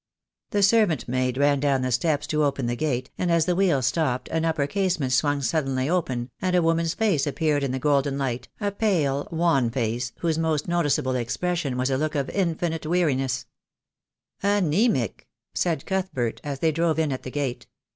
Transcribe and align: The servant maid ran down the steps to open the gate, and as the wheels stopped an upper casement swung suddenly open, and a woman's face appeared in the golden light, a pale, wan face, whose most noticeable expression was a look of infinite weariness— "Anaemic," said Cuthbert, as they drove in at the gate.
The 0.49 0.63
servant 0.63 1.07
maid 1.07 1.37
ran 1.37 1.59
down 1.59 1.83
the 1.83 1.91
steps 1.91 2.25
to 2.25 2.43
open 2.43 2.65
the 2.65 2.75
gate, 2.75 3.11
and 3.19 3.29
as 3.31 3.45
the 3.45 3.53
wheels 3.55 3.85
stopped 3.85 4.29
an 4.29 4.45
upper 4.45 4.65
casement 4.65 5.13
swung 5.13 5.43
suddenly 5.43 5.87
open, 5.87 6.31
and 6.41 6.55
a 6.55 6.61
woman's 6.63 6.95
face 6.95 7.27
appeared 7.27 7.61
in 7.63 7.71
the 7.71 7.77
golden 7.77 8.17
light, 8.17 8.47
a 8.59 8.71
pale, 8.71 9.27
wan 9.29 9.69
face, 9.69 10.11
whose 10.21 10.39
most 10.39 10.67
noticeable 10.67 11.13
expression 11.15 11.77
was 11.77 11.91
a 11.91 11.99
look 11.99 12.15
of 12.15 12.31
infinite 12.31 12.87
weariness— 12.87 13.45
"Anaemic," 14.57 15.27
said 15.53 15.85
Cuthbert, 15.85 16.41
as 16.43 16.61
they 16.61 16.71
drove 16.71 16.97
in 16.97 17.11
at 17.11 17.21
the 17.21 17.29
gate. 17.29 17.67